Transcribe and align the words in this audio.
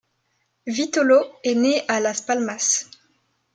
Vitolo 0.65 1.19
est 1.43 1.53
né 1.53 1.83
à 1.87 1.99
Las 1.99 2.21
Palmas. 2.23 2.89